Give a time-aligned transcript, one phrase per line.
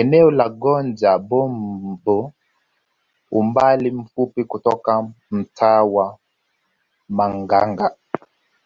[0.00, 2.32] Eneo la Gonja Bombo
[3.30, 6.18] umbali mfupi kutoka mtaa wa
[7.08, 7.96] Manganga